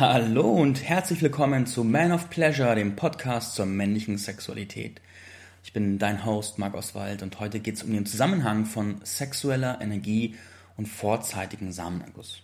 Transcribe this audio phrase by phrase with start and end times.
[0.00, 5.00] Hallo und herzlich willkommen zu Man of Pleasure, dem Podcast zur männlichen Sexualität.
[5.64, 9.80] Ich bin dein Host Marc Oswald und heute geht es um den Zusammenhang von sexueller
[9.80, 10.36] Energie
[10.76, 12.42] und vorzeitigen Samenerguss.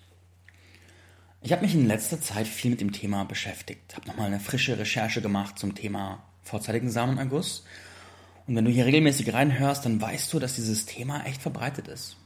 [1.42, 4.76] Ich habe mich in letzter Zeit viel mit dem Thema beschäftigt, habe nochmal eine frische
[4.76, 7.64] Recherche gemacht zum Thema vorzeitigen Samenerguss.
[8.48, 12.16] Und wenn du hier regelmäßig reinhörst, dann weißt du, dass dieses Thema echt verbreitet ist.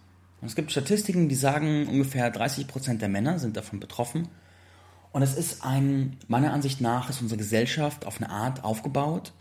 [0.41, 4.29] Und es gibt Statistiken, die sagen, ungefähr 30% der Männer sind davon betroffen
[5.19, 9.33] und es ist ein, meiner Ansicht nach, ist unsere Gesellschaft auf eine Art aufgebaut,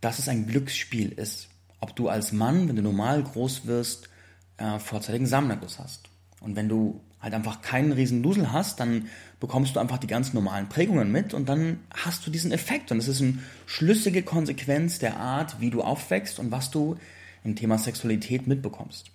[0.00, 1.50] dass es ein Glücksspiel ist.
[1.78, 4.08] Ob du als Mann, wenn du normal groß wirst,
[4.56, 6.08] äh, vorzeitigen Samenerguss hast.
[6.40, 9.06] Und wenn du halt einfach keinen riesen Dusel hast, dann
[9.38, 12.90] bekommst du einfach die ganz normalen Prägungen mit und dann hast du diesen Effekt.
[12.90, 16.96] Und es ist eine schlüssige Konsequenz der Art, wie du aufwächst und was du
[17.44, 19.12] im Thema Sexualität mitbekommst.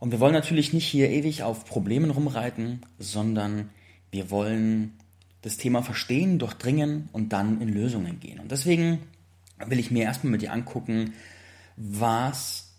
[0.00, 3.70] Und wir wollen natürlich nicht hier ewig auf Problemen rumreiten, sondern
[4.10, 4.98] wir wollen
[5.44, 8.40] das Thema verstehen, durchdringen und dann in Lösungen gehen.
[8.40, 9.00] Und deswegen
[9.66, 11.12] will ich mir erstmal mit dir angucken,
[11.76, 12.72] was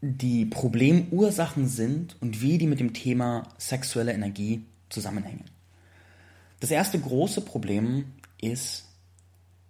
[0.00, 5.44] die Problemursachen sind und wie die mit dem Thema sexuelle Energie zusammenhängen.
[6.60, 8.06] Das erste große Problem
[8.40, 8.86] ist,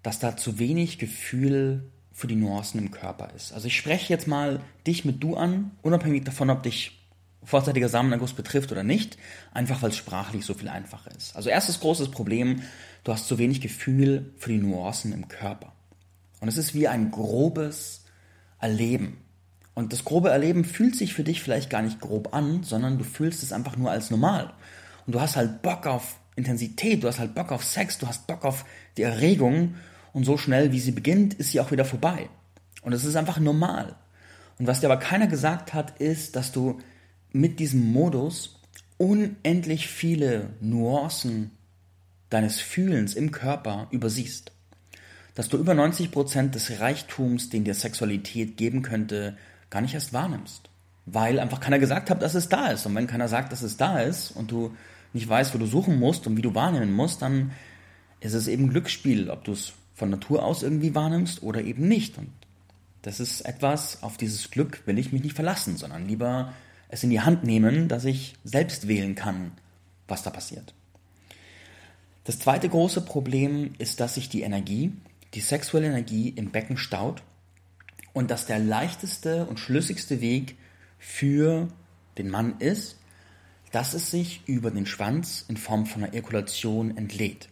[0.04, 3.52] dass da zu wenig Gefühl für die Nuancen im Körper ist.
[3.52, 7.00] Also ich spreche jetzt mal dich mit du an, unabhängig davon, ob dich
[7.44, 9.16] vorzeitiger Samenerguss betrifft oder nicht,
[9.52, 11.36] einfach weil es sprachlich so viel einfacher ist.
[11.36, 12.62] Also erstes großes Problem,
[13.04, 15.72] du hast zu wenig Gefühl für die Nuancen im Körper.
[16.40, 18.04] Und es ist wie ein grobes
[18.60, 19.18] Erleben.
[19.74, 23.04] Und das grobe Erleben fühlt sich für dich vielleicht gar nicht grob an, sondern du
[23.04, 24.52] fühlst es einfach nur als normal.
[25.06, 28.26] Und du hast halt Bock auf Intensität, du hast halt Bock auf Sex, du hast
[28.26, 28.64] Bock auf
[28.96, 29.76] die Erregung
[30.12, 32.28] und so schnell wie sie beginnt, ist sie auch wieder vorbei.
[32.82, 33.96] Und es ist einfach normal.
[34.58, 36.80] Und was dir aber keiner gesagt hat, ist, dass du
[37.32, 38.60] mit diesem Modus
[38.96, 41.52] unendlich viele Nuancen
[42.30, 44.52] deines Fühlens im Körper übersiehst.
[45.34, 49.36] Dass du über 90 Prozent des Reichtums, den dir Sexualität geben könnte,
[49.70, 50.68] gar nicht erst wahrnimmst.
[51.06, 52.84] Weil einfach keiner gesagt hat, dass es da ist.
[52.86, 54.74] Und wenn keiner sagt, dass es da ist und du
[55.12, 57.52] nicht weißt, wo du suchen musst und wie du wahrnehmen musst, dann
[58.20, 62.18] ist es eben Glücksspiel, ob du es von Natur aus irgendwie wahrnimmst oder eben nicht.
[62.18, 62.30] Und
[63.02, 66.52] das ist etwas, auf dieses Glück will ich mich nicht verlassen, sondern lieber
[66.88, 69.52] es in die Hand nehmen, dass ich selbst wählen kann,
[70.06, 70.74] was da passiert.
[72.24, 74.92] Das zweite große Problem ist, dass sich die Energie,
[75.34, 77.22] die sexuelle Energie im Becken staut
[78.12, 80.56] und dass der leichteste und schlüssigste Weg
[80.98, 81.68] für
[82.18, 82.96] den Mann ist,
[83.72, 87.48] dass es sich über den Schwanz in Form von einer Ejakulation entlädt.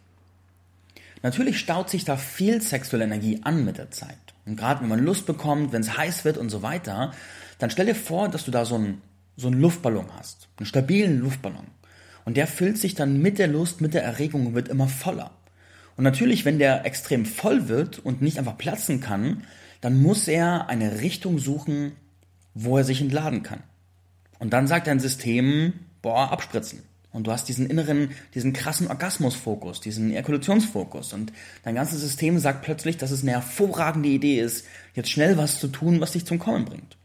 [1.23, 4.17] Natürlich staut sich da viel sexuelle Energie an mit der Zeit.
[4.45, 7.13] Und gerade wenn man Lust bekommt, wenn es heiß wird und so weiter,
[7.59, 9.01] dann stell dir vor, dass du da so einen
[9.37, 11.67] so einen Luftballon hast, einen stabilen Luftballon.
[12.25, 15.31] Und der füllt sich dann mit der Lust, mit der Erregung und wird immer voller.
[15.95, 19.43] Und natürlich, wenn der extrem voll wird und nicht einfach platzen kann,
[19.79, 21.93] dann muss er eine Richtung suchen,
[22.53, 23.63] wo er sich entladen kann.
[24.39, 26.83] Und dann sagt dein System, boah, abspritzen.
[27.11, 31.13] Und du hast diesen inneren, diesen krassen Orgasmusfokus, diesen Ejakulationsfokus.
[31.13, 31.33] Und
[31.63, 35.67] dein ganzes System sagt plötzlich, dass es eine hervorragende Idee ist, jetzt schnell was zu
[35.67, 36.97] tun, was dich zum Kommen bringt.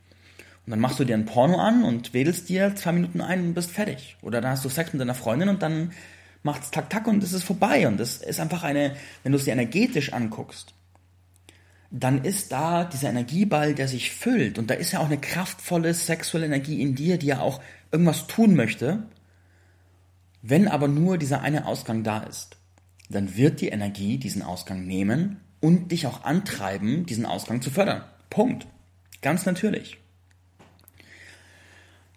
[0.64, 3.54] Und dann machst du dir ein Porno an und wedelst dir zwei Minuten ein und
[3.54, 4.16] bist fertig.
[4.22, 5.92] Oder dann hast du Sex mit deiner Freundin und dann
[6.42, 7.88] macht's tak tak und es ist vorbei.
[7.88, 10.74] Und das ist einfach eine, wenn du es dir energetisch anguckst,
[11.90, 14.58] dann ist da dieser Energieball, der sich füllt.
[14.58, 18.26] Und da ist ja auch eine kraftvolle sexuelle Energie in dir, die ja auch irgendwas
[18.26, 19.02] tun möchte.
[20.42, 22.56] Wenn aber nur dieser eine Ausgang da ist,
[23.10, 28.04] dann wird die Energie diesen Ausgang nehmen und dich auch antreiben, diesen Ausgang zu fördern.
[28.30, 28.66] Punkt.
[29.20, 30.01] Ganz natürlich.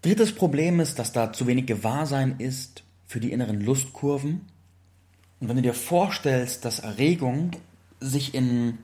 [0.05, 4.41] Drittes Problem ist, dass da zu wenig Gewahrsein ist für die inneren Lustkurven.
[5.39, 7.53] Und wenn du dir vorstellst, dass Erregung
[7.99, 8.77] sich in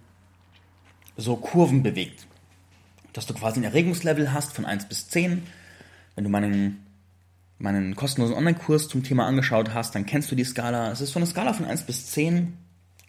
[1.18, 2.26] so Kurven bewegt,
[3.14, 5.44] dass du quasi ein Erregungslevel hast von 1 bis 10,
[6.16, 6.88] wenn du meinen,
[7.60, 10.92] meinen kostenlosen Online-Kurs zum Thema angeschaut hast, dann kennst du die Skala.
[10.92, 12.58] Es ist so eine Skala von 1 bis 10,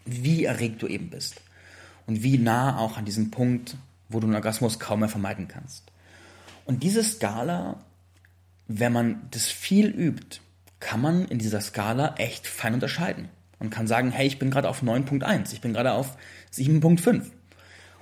[0.05, 1.41] wie erregt du eben bist.
[2.05, 3.75] Und wie nah auch an diesem Punkt,
[4.07, 5.91] wo du einen Orgasmus kaum mehr vermeiden kannst.
[6.65, 7.79] Und diese Skala
[8.67, 10.39] wenn man das viel übt,
[10.79, 13.29] kann man in dieser Skala echt fein unterscheiden.
[13.59, 16.17] Man kann sagen, hey, ich bin gerade auf 9.1, ich bin gerade auf
[16.53, 17.23] 7.5.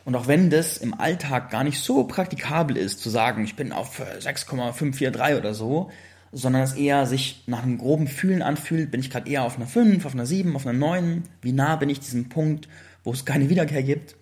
[0.04, 3.72] Und auch wenn das im Alltag gar nicht so praktikabel ist, zu sagen, ich bin
[3.72, 5.92] auf 6,543 oder so,
[6.32, 9.68] sondern es eher sich nach einem groben Fühlen anfühlt, bin ich gerade eher auf einer
[9.68, 12.68] 5, auf einer 7, auf einer 9, wie nah bin ich diesem Punkt,
[13.04, 14.16] wo es keine Wiederkehr gibt.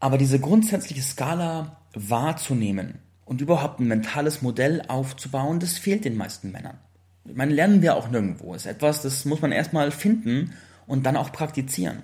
[0.00, 6.50] Aber diese grundsätzliche Skala wahrzunehmen und überhaupt ein mentales Modell aufzubauen, das fehlt den meisten
[6.50, 6.78] Männern.
[7.26, 8.54] Ich meine, lernen wir auch nirgendwo.
[8.54, 10.54] Ist etwas, das muss man erstmal finden
[10.86, 12.02] und dann auch praktizieren.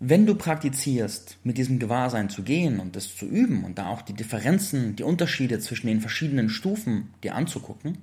[0.00, 4.02] Wenn du praktizierst, mit diesem Gewahrsein zu gehen und das zu üben und da auch
[4.02, 7.98] die Differenzen, die Unterschiede zwischen den verschiedenen Stufen dir anzugucken,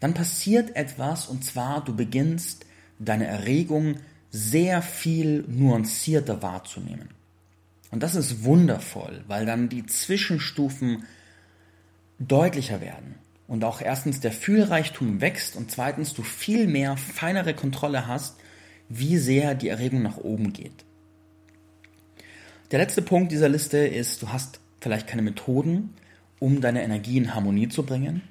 [0.00, 2.66] dann passiert etwas und zwar du beginnst
[2.98, 3.96] deine Erregung
[4.30, 7.08] sehr viel nuancierter wahrzunehmen.
[7.94, 11.04] Und das ist wundervoll, weil dann die Zwischenstufen
[12.18, 13.14] deutlicher werden
[13.46, 18.34] und auch erstens der Fühlreichtum wächst und zweitens du viel mehr feinere Kontrolle hast,
[18.88, 20.84] wie sehr die Erregung nach oben geht.
[22.72, 25.94] Der letzte Punkt dieser Liste ist, du hast vielleicht keine Methoden,
[26.40, 28.22] um deine Energie in Harmonie zu bringen.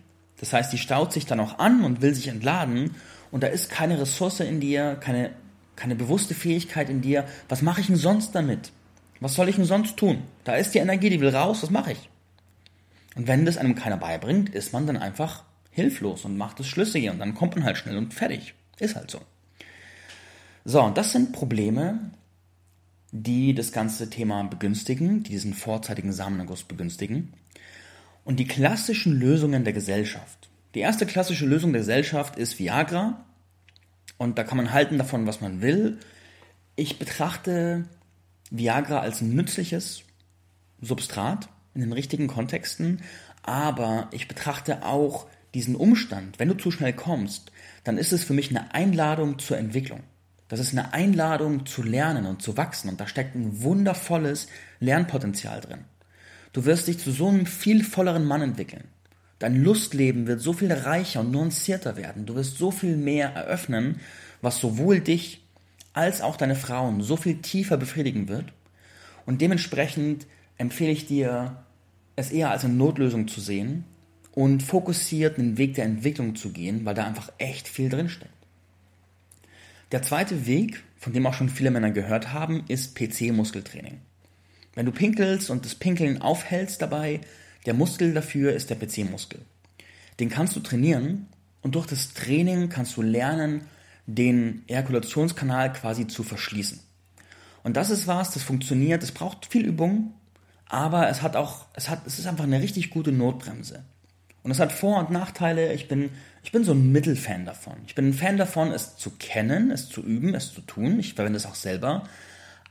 [0.41, 2.95] Das heißt, die staut sich dann auch an und will sich entladen
[3.31, 5.29] und da ist keine Ressource in dir, keine,
[5.77, 7.23] keine bewusste Fähigkeit in dir.
[7.47, 8.73] Was mache ich denn sonst damit?
[9.23, 10.23] Was soll ich denn sonst tun?
[10.43, 12.09] Da ist die Energie, die will raus, was mache ich?
[13.15, 17.09] Und wenn das einem keiner beibringt, ist man dann einfach hilflos und macht es schlüssig
[17.09, 18.53] und dann kommt man halt schnell und fertig.
[18.79, 19.21] Ist halt so.
[20.65, 22.11] So, und das sind Probleme,
[23.13, 27.31] die das ganze Thema begünstigen, die diesen vorzeitigen Samenerguss begünstigen.
[28.25, 30.49] Und die klassischen Lösungen der Gesellschaft.
[30.75, 33.23] Die erste klassische Lösung der Gesellschaft ist Viagra.
[34.17, 35.97] Und da kann man halten davon, was man will.
[36.75, 37.85] Ich betrachte
[38.53, 40.03] Viagra als nützliches
[40.79, 43.01] Substrat in den richtigen Kontexten,
[43.41, 47.51] aber ich betrachte auch diesen Umstand, wenn du zu schnell kommst,
[47.83, 50.01] dann ist es für mich eine Einladung zur Entwicklung.
[50.49, 54.47] Das ist eine Einladung zu lernen und zu wachsen und da steckt ein wundervolles
[54.79, 55.85] Lernpotenzial drin.
[56.51, 58.83] Du wirst dich zu so einem viel volleren Mann entwickeln.
[59.39, 62.27] Dein Lustleben wird so viel reicher und nuancierter werden.
[62.27, 63.99] Du wirst so viel mehr eröffnen,
[64.41, 65.42] was sowohl dich
[65.93, 68.51] als auch deine Frauen so viel tiefer befriedigen wird.
[69.25, 71.63] Und dementsprechend empfehle ich dir,
[72.15, 73.85] es eher als eine Notlösung zu sehen
[74.33, 78.31] und fokussiert den Weg der Entwicklung zu gehen, weil da einfach echt viel drinsteckt.
[79.91, 83.99] Der zweite Weg, von dem auch schon viele Männer gehört haben, ist PC-Muskeltraining.
[84.73, 87.21] Wenn du pinkelst und das Pinkeln aufhältst dabei,
[87.65, 89.41] der Muskel dafür ist der PC-Muskel.
[90.19, 91.27] Den kannst du trainieren
[91.61, 93.61] und durch das Training kannst du lernen,
[94.05, 96.79] den Ejakulationskanal quasi zu verschließen.
[97.63, 100.13] Und das ist was, das funktioniert, es braucht viel Übung,
[100.67, 103.83] aber es hat auch, es hat, es ist einfach eine richtig gute Notbremse.
[104.43, 105.73] Und es hat Vor- und Nachteile.
[105.73, 106.09] Ich bin
[106.43, 107.75] ich bin so ein Mittelfan davon.
[107.87, 110.99] Ich bin ein Fan davon, es zu kennen, es zu üben, es zu tun.
[110.99, 112.03] Ich verwende es auch selber.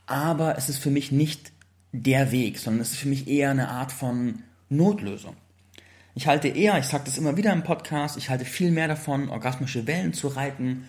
[0.05, 1.51] Aber es ist für mich nicht
[1.91, 5.35] der Weg, sondern es ist für mich eher eine Art von Notlösung.
[6.13, 9.29] Ich halte eher, ich sage das immer wieder im Podcast, ich halte viel mehr davon,
[9.29, 10.85] orgasmische Wellen zu reiten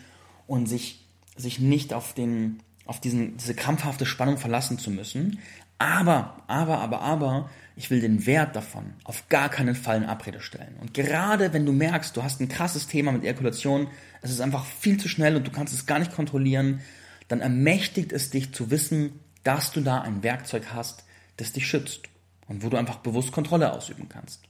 [0.47, 1.05] und sich,
[1.37, 5.39] sich nicht auf, den, auf diesen, diese krampfhafte Spannung verlassen zu müssen.
[5.79, 10.41] Aber, aber, aber, aber, ich will den Wert davon auf gar keinen Fall in Abrede
[10.41, 10.77] stellen.
[10.81, 13.89] Und gerade wenn du merkst, du hast ein krasses Thema mit Ejakulation,
[14.23, 16.81] es ist einfach viel zu schnell und du kannst es gar nicht kontrollieren,
[17.29, 21.05] dann ermächtigt es dich zu wissen, dass du da ein Werkzeug hast,
[21.37, 22.03] das dich schützt
[22.47, 24.43] und wo du einfach bewusst Kontrolle ausüben kannst.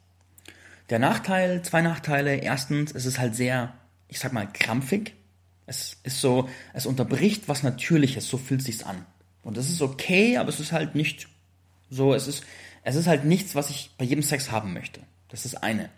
[0.90, 2.36] Der Nachteil, zwei Nachteile.
[2.36, 3.72] Erstens, es ist halt sehr,
[4.08, 5.14] ich sag mal, krampfig.
[5.66, 9.06] Es ist so, es unterbricht was Natürliches, so fühlt es sich an.
[9.42, 11.28] Und das ist okay, aber es ist halt nicht
[11.90, 12.44] so, es ist,
[12.82, 15.00] es ist halt nichts, was ich bei jedem Sex haben möchte.
[15.28, 15.90] Das ist eine.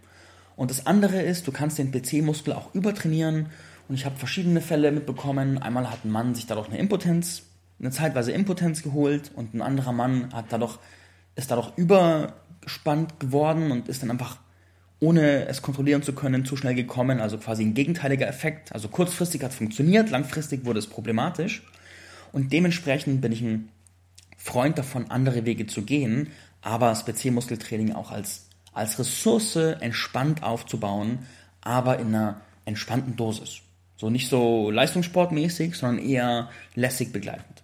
[0.56, 3.50] Und das andere ist, du kannst den PC-Muskel auch übertrainieren.
[3.88, 5.58] Und ich habe verschiedene Fälle mitbekommen.
[5.58, 7.42] Einmal hat ein Mann sich dadurch eine Impotenz,
[7.78, 10.78] eine zeitweise Impotenz geholt und ein anderer Mann hat dadurch,
[11.34, 14.38] ist dadurch überspannt geworden und ist dann einfach,
[15.00, 17.20] ohne es kontrollieren zu können, zu schnell gekommen.
[17.20, 18.72] Also quasi ein gegenteiliger Effekt.
[18.72, 21.62] Also kurzfristig hat es funktioniert, langfristig wurde es problematisch.
[22.32, 23.68] Und dementsprechend bin ich ein
[24.36, 26.30] Freund davon, andere Wege zu gehen,
[26.62, 27.04] aber das
[27.94, 31.20] auch als, als Ressource entspannt aufzubauen,
[31.60, 33.60] aber in einer entspannten Dosis.
[33.96, 37.62] So nicht so leistungssportmäßig, sondern eher lässig begleitend.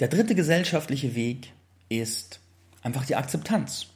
[0.00, 1.52] Der dritte gesellschaftliche Weg
[1.88, 2.40] ist
[2.82, 3.86] einfach die Akzeptanz.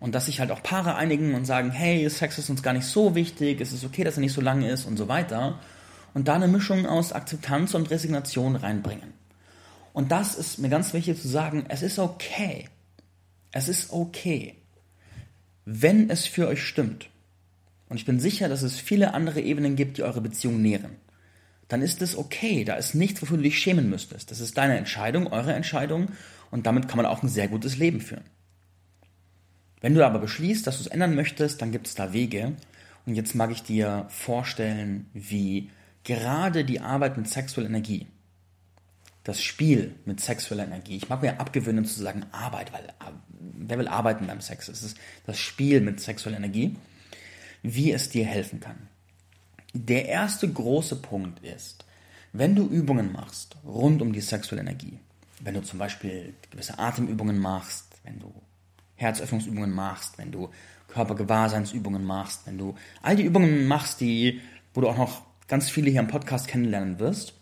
[0.00, 2.86] Und dass sich halt auch Paare einigen und sagen, hey, Sex ist uns gar nicht
[2.86, 5.60] so wichtig, es ist okay, dass er nicht so lang ist und so weiter.
[6.14, 9.12] Und da eine Mischung aus Akzeptanz und Resignation reinbringen.
[9.92, 12.68] Und das ist mir ganz wichtig zu sagen, es ist okay.
[13.52, 14.54] Es ist okay,
[15.64, 17.08] wenn es für euch stimmt.
[17.88, 20.96] Und ich bin sicher, dass es viele andere Ebenen gibt, die eure Beziehung nähren.
[21.68, 22.64] Dann ist es okay.
[22.64, 24.30] Da ist nichts, wofür du dich schämen müsstest.
[24.30, 26.08] Das ist deine Entscheidung, eure Entscheidung.
[26.50, 28.24] Und damit kann man auch ein sehr gutes Leben führen.
[29.80, 32.54] Wenn du aber beschließt, dass du es ändern möchtest, dann gibt es da Wege.
[33.06, 35.70] Und jetzt mag ich dir vorstellen, wie
[36.04, 38.06] gerade die Arbeit mit sexueller Energie,
[39.24, 40.96] das Spiel mit sexueller Energie.
[40.96, 44.68] Ich mag mir abgewöhnen zu sagen Arbeit, weil äh, wer will arbeiten beim Sex?
[44.68, 46.76] Es ist das Spiel mit sexueller Energie.
[47.62, 48.88] wie es dir helfen kann.
[49.72, 51.84] Der erste große Punkt ist,
[52.32, 54.98] wenn du Übungen machst rund um die sexuelle Energie,
[55.40, 58.32] wenn du zum Beispiel gewisse Atemübungen machst, wenn du
[59.00, 60.50] Herzöffnungsübungen machst, wenn du
[60.88, 64.40] Körpergewahrseinsübungen machst, wenn du all die Übungen machst, die,
[64.74, 67.34] wo du auch noch ganz viele hier im Podcast kennenlernen wirst,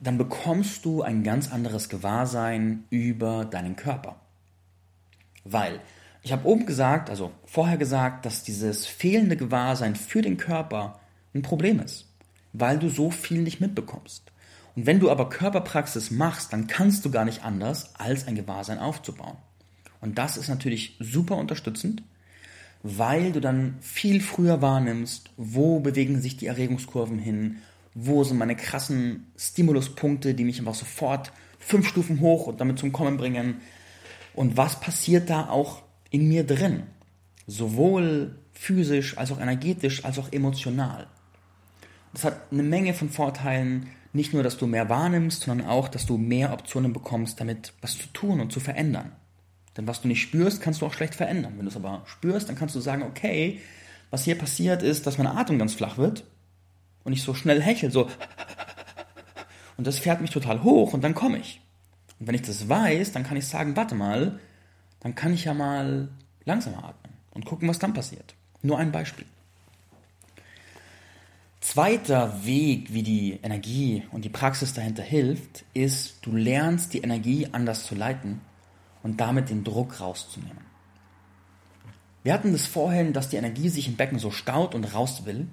[0.00, 4.20] dann bekommst du ein ganz anderes Gewahrsein über deinen Körper.
[5.44, 5.80] Weil
[6.22, 11.00] ich habe oben gesagt, also vorher gesagt, dass dieses fehlende Gewahrsein für den Körper
[11.34, 12.06] ein Problem ist,
[12.52, 14.30] weil du so viel nicht mitbekommst.
[14.76, 18.78] Und wenn du aber Körperpraxis machst, dann kannst du gar nicht anders, als ein Gewahrsein
[18.78, 19.36] aufzubauen.
[20.04, 22.02] Und das ist natürlich super unterstützend,
[22.82, 27.56] weil du dann viel früher wahrnimmst, wo bewegen sich die Erregungskurven hin,
[27.94, 32.92] wo sind meine krassen Stimuluspunkte, die mich einfach sofort fünf Stufen hoch und damit zum
[32.92, 33.62] Kommen bringen
[34.34, 35.80] und was passiert da auch
[36.10, 36.82] in mir drin,
[37.46, 41.06] sowohl physisch als auch energetisch als auch emotional.
[42.12, 46.04] Das hat eine Menge von Vorteilen, nicht nur, dass du mehr wahrnimmst, sondern auch, dass
[46.04, 49.12] du mehr Optionen bekommst, damit was zu tun und zu verändern.
[49.76, 51.54] Denn was du nicht spürst, kannst du auch schlecht verändern.
[51.56, 53.60] Wenn du es aber spürst, dann kannst du sagen, okay,
[54.10, 56.24] was hier passiert ist, dass meine Atmung ganz flach wird
[57.02, 58.08] und ich so schnell hechel, so
[59.76, 61.60] und das fährt mich total hoch und dann komme ich.
[62.20, 64.38] Und wenn ich das weiß, dann kann ich sagen, warte mal,
[65.00, 66.08] dann kann ich ja mal
[66.44, 68.34] langsamer atmen und gucken, was dann passiert.
[68.62, 69.26] Nur ein Beispiel.
[71.60, 77.48] Zweiter Weg, wie die Energie und die Praxis dahinter hilft, ist, du lernst die Energie
[77.50, 78.40] anders zu leiten
[79.04, 80.64] und damit den Druck rauszunehmen.
[82.24, 85.46] Wir hatten das vorhin, dass die Energie sich im Becken so staut und raus will.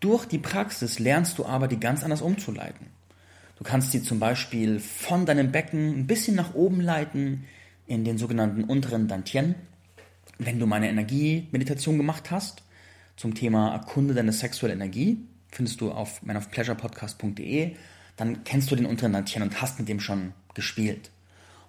[0.00, 2.88] Durch die Praxis lernst du aber, die ganz anders umzuleiten.
[3.56, 7.44] Du kannst sie zum Beispiel von deinem Becken ein bisschen nach oben leiten
[7.86, 9.54] in den sogenannten unteren Dantien.
[10.38, 12.64] Wenn du meine Energiemeditation gemacht hast,
[13.16, 15.18] zum Thema Erkunde deine sexuelle Energie,
[15.52, 17.76] findest du auf manofpleasurepodcast.de,
[18.16, 21.12] dann kennst du den unteren Dantien und hast mit dem schon gespielt.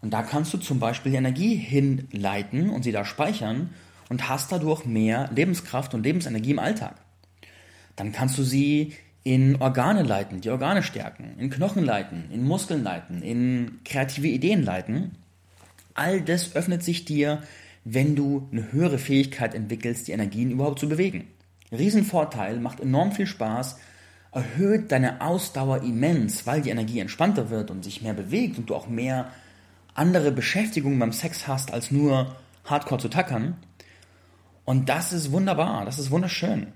[0.06, 3.72] Und da kannst du zum Beispiel die Energie hinleiten und sie da speichern
[4.08, 6.98] und hast dadurch mehr Lebenskraft und Lebensenergie im Alltag.
[7.96, 8.94] Dann kannst du sie
[9.24, 14.62] in Organe leiten, die Organe stärken, in Knochen leiten, in Muskeln leiten, in kreative Ideen
[14.62, 15.16] leiten.
[15.96, 17.42] All das öffnet sich dir,
[17.84, 21.26] wenn du eine höhere Fähigkeit entwickelst, die Energien überhaupt zu bewegen.
[21.72, 23.80] Riesenvorteil, macht enorm viel Spaß,
[24.32, 28.76] erhöht deine Ausdauer immens, weil die Energie entspannter wird und sich mehr bewegt und du
[28.76, 29.32] auch mehr
[29.96, 32.36] andere Beschäftigungen beim Sex hast, als nur
[32.66, 33.58] hardcore zu tackern.
[34.66, 36.68] Und das ist wunderbar, das ist wunderschön.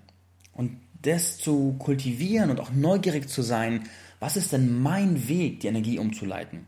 [0.53, 3.83] Und das zu kultivieren und auch neugierig zu sein,
[4.19, 6.65] was ist denn mein Weg, die Energie umzuleiten?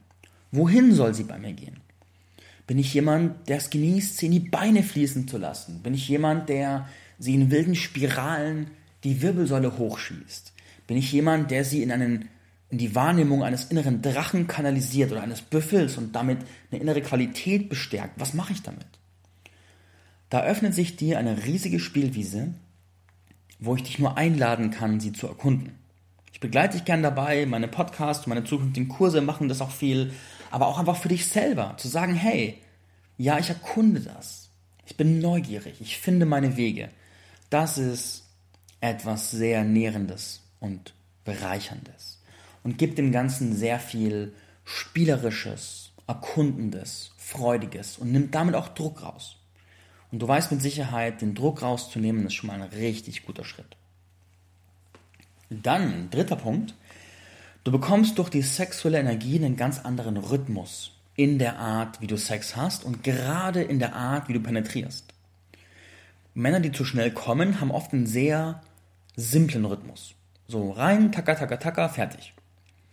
[0.52, 1.78] Wohin soll sie bei mir gehen?
[2.68, 5.82] Bin ich jemand, der es genießt, sie in die Beine fließen zu lassen?
[5.82, 6.88] Bin ich jemand, der
[7.20, 8.68] sie in wilden Spiralen
[9.04, 10.54] die Wirbelsäule hochschießt?
[10.88, 12.30] Bin ich jemand, der sie in, einen,
[12.72, 16.40] in die Wahrnehmung eines inneren Drachen kanalisiert oder eines Büffels und damit
[16.72, 18.20] eine innere Qualität bestärkt?
[18.20, 18.88] Was mache ich damit?
[20.30, 22.54] Da öffnet sich dir eine riesige Spielwiese,
[23.60, 25.78] wo ich dich nur einladen kann, sie zu erkunden.
[26.32, 30.14] Ich begleite dich gern dabei, meine Podcasts meine zukünftigen Kurse machen das auch viel,
[30.50, 32.58] aber auch einfach für dich selber, zu sagen, hey,
[33.18, 34.50] ja, ich erkunde das.
[34.86, 36.90] Ich bin neugierig, ich finde meine Wege.
[37.50, 38.24] Das ist
[38.80, 40.94] etwas sehr Nährendes und
[41.26, 42.21] Bereicherndes
[42.64, 49.38] und gibt dem Ganzen sehr viel Spielerisches, Erkundendes, Freudiges und nimmt damit auch Druck raus.
[50.12, 53.78] Und du weißt mit Sicherheit, den Druck rauszunehmen, ist schon mal ein richtig guter Schritt.
[55.50, 56.76] Dann, dritter Punkt,
[57.64, 62.18] du bekommst durch die sexuelle Energie einen ganz anderen Rhythmus in der Art, wie du
[62.18, 65.14] Sex hast und gerade in der Art, wie du penetrierst.
[66.34, 68.62] Männer, die zu schnell kommen, haben oft einen sehr
[69.16, 70.16] simplen Rhythmus.
[70.48, 72.34] So rein, taka, taka, taka, fertig.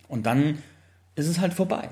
[0.09, 0.57] Und dann
[1.15, 1.89] ist es halt vorbei.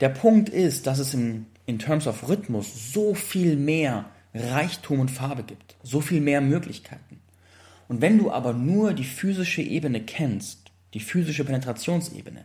[0.00, 5.10] Der Punkt ist, dass es in, in Terms of Rhythmus so viel mehr Reichtum und
[5.10, 7.20] Farbe gibt, so viel mehr Möglichkeiten.
[7.88, 12.44] Und wenn du aber nur die physische Ebene kennst, die physische Penetrationsebene,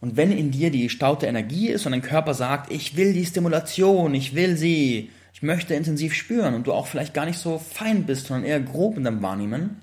[0.00, 3.24] und wenn in dir die staute Energie ist und dein Körper sagt, ich will die
[3.24, 7.58] Stimulation, ich will sie, ich möchte intensiv spüren und du auch vielleicht gar nicht so
[7.58, 9.80] fein bist, sondern eher grob in deinem Wahrnehmen,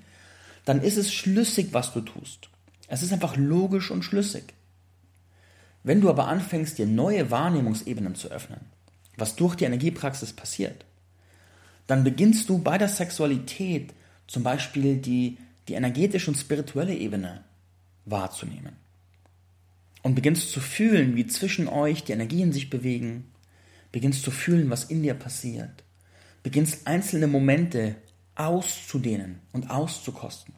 [0.64, 2.48] dann ist es schlüssig, was du tust.
[2.88, 4.54] Es ist einfach logisch und schlüssig.
[5.82, 8.60] Wenn du aber anfängst, dir neue Wahrnehmungsebenen zu öffnen,
[9.16, 10.84] was durch die Energiepraxis passiert,
[11.86, 13.92] dann beginnst du bei der Sexualität
[14.26, 15.38] zum Beispiel die,
[15.68, 17.44] die energetische und spirituelle Ebene
[18.06, 18.76] wahrzunehmen.
[20.02, 23.30] Und beginnst zu fühlen, wie zwischen euch die Energien sich bewegen,
[23.92, 25.84] beginnst zu fühlen, was in dir passiert,
[26.42, 27.96] beginnst einzelne Momente
[28.34, 30.54] auszudehnen und auszukosten.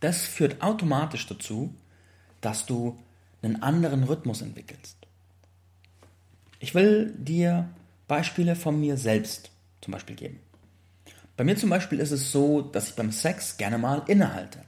[0.00, 1.74] Das führt automatisch dazu,
[2.40, 2.98] dass du
[3.42, 4.96] einen anderen Rhythmus entwickelst.
[6.58, 7.68] Ich will dir
[8.08, 10.40] Beispiele von mir selbst zum Beispiel geben.
[11.36, 14.62] Bei mir zum Beispiel ist es so, dass ich beim Sex gerne mal innehalte.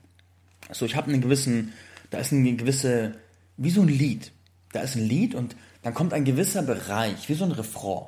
[0.69, 1.75] Also ich habe einen gewissen,
[2.09, 3.17] da ist eine gewisse,
[3.59, 4.33] wie so ein Lied.
[4.73, 8.07] Da ist ein Lied und dann kommt ein gewisser Bereich, wie so ein Refrain.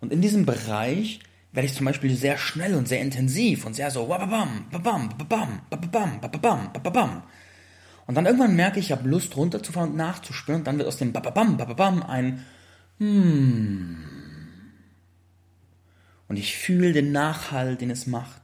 [0.00, 1.20] Und in diesem Bereich
[1.52, 5.60] werde ich zum Beispiel sehr schnell und sehr intensiv und sehr so babam, babam, babam,
[5.68, 7.22] babam, babam, babam.
[8.06, 10.96] Und dann irgendwann merke ich, ich habe Lust runterzufahren und nachzuspüren und dann wird aus
[10.96, 12.44] dem babam, babam ein
[12.98, 13.96] hmm.
[16.28, 18.40] Und ich fühle den Nachhall, den es macht.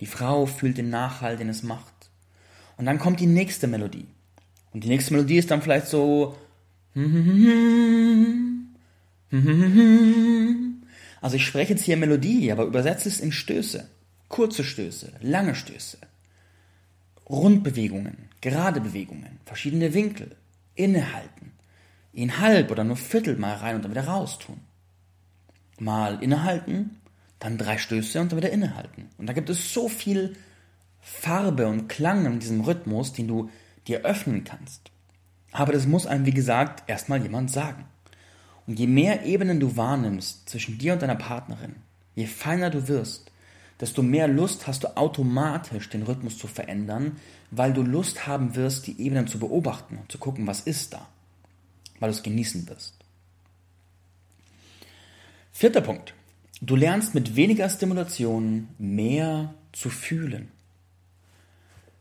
[0.00, 1.92] Die Frau fühlt den Nachhall, den es macht.
[2.78, 4.06] Und dann kommt die nächste Melodie.
[4.72, 6.38] Und die nächste Melodie ist dann vielleicht so
[11.20, 13.88] also ich spreche jetzt hier Melodie, aber übersetze es in Stöße.
[14.28, 15.98] Kurze Stöße, lange Stöße.
[17.28, 20.36] Rundbewegungen, gerade Bewegungen, verschiedene Winkel,
[20.74, 21.52] innehalten,
[22.12, 24.60] ihn halb oder nur Viertel mal rein und dann wieder raus tun.
[25.78, 27.00] Mal innehalten,
[27.38, 29.10] dann drei Stöße und dann wieder innehalten.
[29.18, 30.36] Und da gibt es so viel
[31.00, 33.50] Farbe und Klang in diesem Rhythmus, den du
[33.86, 34.90] dir öffnen kannst.
[35.52, 37.86] Aber das muss einem, wie gesagt, erstmal jemand sagen.
[38.68, 41.76] Und je mehr Ebenen du wahrnimmst zwischen dir und deiner Partnerin,
[42.14, 43.32] je feiner du wirst,
[43.80, 47.16] desto mehr Lust hast du automatisch, den Rhythmus zu verändern,
[47.50, 51.08] weil du Lust haben wirst, die Ebenen zu beobachten und zu gucken, was ist da,
[51.98, 52.94] weil du es genießen wirst.
[55.50, 56.12] Vierter Punkt.
[56.60, 60.50] Du lernst mit weniger Stimulation mehr zu fühlen.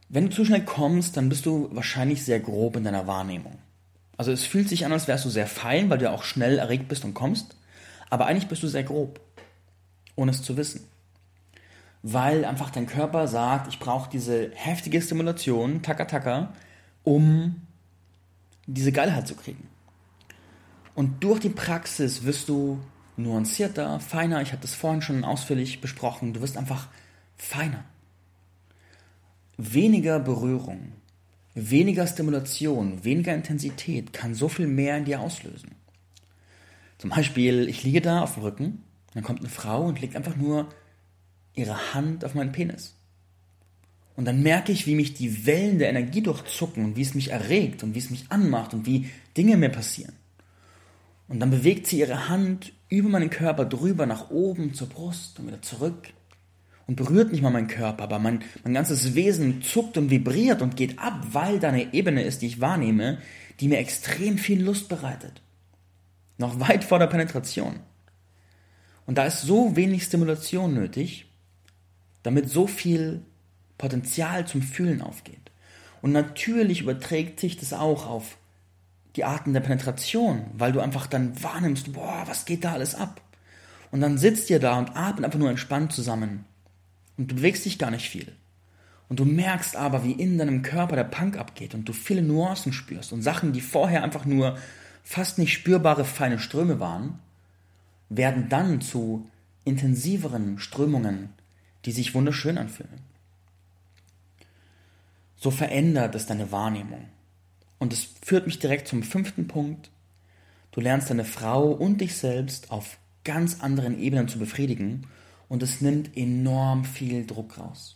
[0.09, 3.57] Wenn du zu schnell kommst, dann bist du wahrscheinlich sehr grob in deiner Wahrnehmung.
[4.17, 6.57] Also es fühlt sich an, als wärst du sehr fein, weil du ja auch schnell
[6.57, 7.55] erregt bist und kommst.
[8.09, 9.19] Aber eigentlich bist du sehr grob,
[10.15, 10.88] ohne es zu wissen.
[12.01, 16.53] Weil einfach dein Körper sagt, ich brauche diese heftige Stimulation, taka taka,
[17.03, 17.62] um
[18.65, 19.67] diese Geilheit zu kriegen.
[20.96, 22.79] Und durch die Praxis wirst du
[23.18, 24.42] nuancierter, feiner.
[24.42, 26.33] Ich hatte das vorhin schon ausführlich besprochen.
[26.33, 26.87] Du wirst einfach
[27.35, 27.83] feiner.
[29.57, 30.94] Weniger Berührung,
[31.59, 35.72] Weniger Stimulation, weniger Intensität kann so viel mehr in dir auslösen.
[37.00, 38.83] Zum Beispiel, ich liege da auf dem Rücken,
[39.15, 40.70] dann kommt eine Frau und legt einfach nur
[41.55, 42.93] ihre Hand auf meinen Penis.
[44.15, 47.31] Und dann merke ich, wie mich die Wellen der Energie durchzucken und wie es mich
[47.31, 50.13] erregt und wie es mich anmacht und wie Dinge mir passieren.
[51.27, 55.48] Und dann bewegt sie ihre Hand über meinen Körper drüber nach oben zur Brust und
[55.48, 56.13] wieder zurück
[56.87, 60.77] und berührt nicht mal meinen Körper, aber mein, mein ganzes Wesen zuckt und vibriert und
[60.77, 63.19] geht ab, weil da eine Ebene ist, die ich wahrnehme,
[63.59, 65.41] die mir extrem viel Lust bereitet.
[66.37, 67.79] Noch weit vor der Penetration.
[69.05, 71.25] Und da ist so wenig Stimulation nötig,
[72.23, 73.21] damit so viel
[73.77, 75.51] Potenzial zum Fühlen aufgeht.
[76.01, 78.37] Und natürlich überträgt sich das auch auf
[79.15, 83.21] die Arten der Penetration, weil du einfach dann wahrnimmst, boah, was geht da alles ab?
[83.91, 86.45] Und dann sitzt ihr da und atmet einfach nur entspannt zusammen
[87.18, 88.32] und du bewegst dich gar nicht viel.
[89.10, 92.74] Und du merkst aber, wie in deinem Körper der Punk abgeht und du viele Nuancen
[92.74, 94.58] spürst und Sachen, die vorher einfach nur
[95.03, 97.20] fast nicht spürbare feine Ströme waren,
[98.10, 99.30] werden dann zu
[99.64, 101.30] intensiveren Strömungen,
[101.86, 103.00] die sich wunderschön anfühlen.
[105.38, 107.06] So verändert es deine Wahrnehmung.
[107.80, 109.92] Und es führt mich direkt zum fünften Punkt.
[110.72, 115.08] Du lernst deine Frau und dich selbst auf ganz anderen Ebenen zu befriedigen
[115.50, 117.96] und es nimmt enorm viel Druck raus.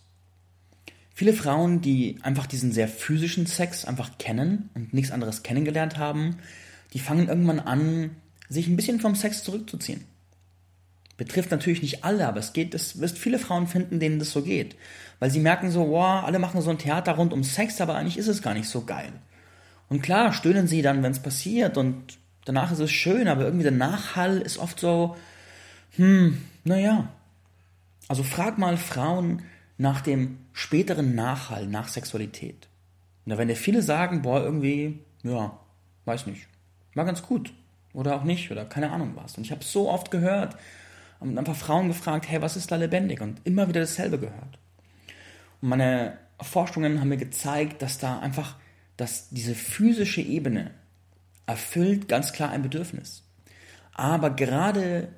[1.14, 6.38] Viele Frauen, die einfach diesen sehr physischen Sex einfach kennen und nichts anderes kennengelernt haben,
[6.94, 8.16] die fangen irgendwann an,
[8.48, 10.04] sich ein bisschen vom Sex zurückzuziehen.
[11.16, 14.42] Betrifft natürlich nicht alle, aber es geht, es wirst viele Frauen finden, denen das so
[14.42, 14.76] geht.
[15.18, 18.18] Weil sie merken so, wow, alle machen so ein Theater rund um Sex, aber eigentlich
[18.18, 19.12] ist es gar nicht so geil.
[19.88, 23.64] Und klar, stöhnen sie dann, wenn es passiert und danach ist es schön, aber irgendwie
[23.64, 25.16] der Nachhall ist oft so,
[25.96, 27.12] hm, naja,
[28.08, 29.42] also frag mal Frauen
[29.78, 32.68] nach dem späteren Nachhall nach Sexualität.
[33.24, 35.58] Und da werden dir viele sagen, boah, irgendwie, ja,
[36.04, 36.46] weiß nicht,
[36.94, 37.52] war ganz gut.
[37.92, 39.36] Oder auch nicht, oder keine Ahnung was.
[39.36, 40.56] Und ich habe so oft gehört
[41.20, 43.20] und ein paar Frauen gefragt, hey, was ist da lebendig?
[43.20, 44.58] Und immer wieder dasselbe gehört.
[45.60, 48.56] Und meine Forschungen haben mir gezeigt, dass da einfach,
[48.96, 50.72] dass diese physische Ebene
[51.46, 53.22] erfüllt ganz klar ein Bedürfnis.
[53.94, 55.08] Aber gerade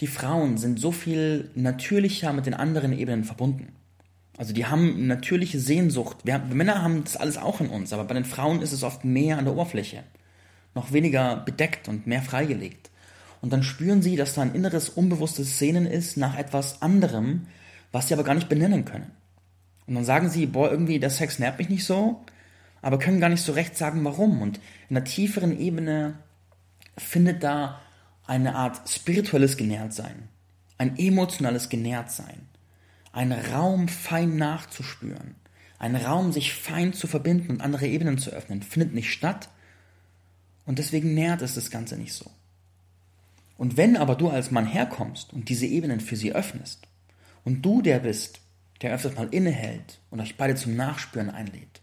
[0.00, 3.72] die Frauen sind so viel natürlicher mit den anderen Ebenen verbunden.
[4.36, 6.18] Also die haben natürliche Sehnsucht.
[6.24, 8.82] Wir, wir Männer haben das alles auch in uns, aber bei den Frauen ist es
[8.82, 10.02] oft mehr an der Oberfläche.
[10.74, 12.90] Noch weniger bedeckt und mehr freigelegt.
[13.40, 17.46] Und dann spüren sie, dass da ein inneres, unbewusstes Sehnen ist nach etwas anderem,
[17.92, 19.12] was sie aber gar nicht benennen können.
[19.86, 22.24] Und dann sagen sie, boah, irgendwie der Sex nervt mich nicht so,
[22.82, 24.42] aber können gar nicht so recht sagen, warum.
[24.42, 26.14] Und in der tieferen Ebene
[26.96, 27.80] findet da
[28.26, 30.28] eine Art spirituelles Genährtsein,
[30.78, 32.48] ein emotionales Genährtsein,
[33.12, 35.34] ein Raum fein nachzuspüren,
[35.78, 39.50] ein Raum, sich fein zu verbinden und andere Ebenen zu öffnen, findet nicht statt.
[40.64, 42.30] Und deswegen nährt es das Ganze nicht so.
[43.58, 46.88] Und wenn aber du als Mann herkommst und diese Ebenen für sie öffnest,
[47.44, 48.40] und du der bist,
[48.80, 51.82] der öfters mal innehält und euch beide zum Nachspüren einlädt,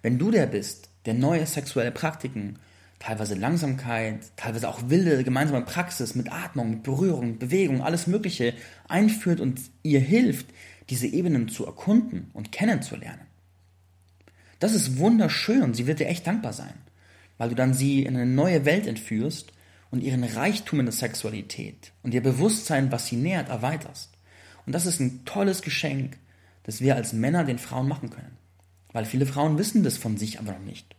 [0.00, 2.58] wenn du der bist, der neue sexuelle Praktiken,
[3.02, 8.54] teilweise Langsamkeit, teilweise auch wilde gemeinsame Praxis mit Atmung, mit Berührung, mit Bewegung, alles Mögliche
[8.86, 10.46] einführt und ihr hilft,
[10.88, 13.26] diese Ebenen zu erkunden und kennenzulernen.
[14.60, 16.74] Das ist wunderschön und sie wird dir echt dankbar sein,
[17.38, 19.52] weil du dann sie in eine neue Welt entführst
[19.90, 24.10] und ihren Reichtum in der Sexualität und ihr Bewusstsein, was sie nährt, erweiterst.
[24.64, 26.18] Und das ist ein tolles Geschenk,
[26.62, 28.36] das wir als Männer den Frauen machen können.
[28.92, 30.94] Weil viele Frauen wissen das von sich aber noch nicht.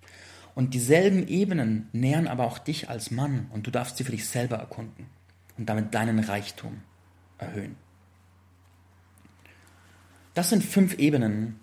[0.55, 4.27] Und dieselben Ebenen nähern aber auch dich als Mann und du darfst sie für dich
[4.27, 5.07] selber erkunden
[5.57, 6.81] und damit deinen Reichtum
[7.37, 7.75] erhöhen.
[10.33, 11.59] Das sind fünf Ebenen,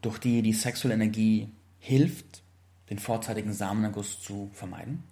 [0.00, 2.42] durch die die sexuelle Energie hilft,
[2.90, 5.04] den vorzeitigen Samenerguss zu vermeiden.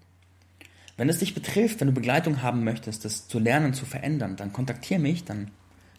[0.96, 4.52] Wenn es dich betrifft, wenn du Begleitung haben möchtest, das zu lernen, zu verändern, dann
[4.52, 5.50] kontaktiere mich, dann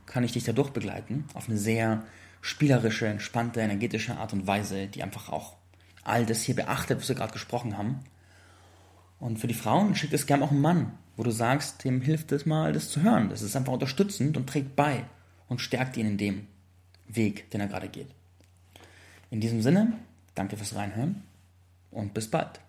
[0.06, 2.04] kann ich dich dadurch begleiten, auf eine sehr
[2.42, 5.56] spielerische, entspannte, energetische Art und Weise, die einfach auch
[6.04, 8.00] all das hier beachtet, was wir gerade gesprochen haben.
[9.20, 12.32] Und für die Frauen schickt es gern auch einen Mann, wo du sagst, dem hilft
[12.32, 13.30] es mal, das zu hören.
[13.30, 15.06] Das ist einfach unterstützend und trägt bei
[15.48, 16.48] und stärkt ihn in dem
[17.08, 18.08] Weg, den er gerade geht.
[19.30, 19.94] In diesem Sinne,
[20.34, 21.24] danke fürs Reinhören
[21.92, 22.60] und bis bald.